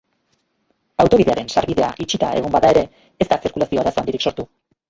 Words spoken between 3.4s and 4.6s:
zirkulazio arazo handirik sortu.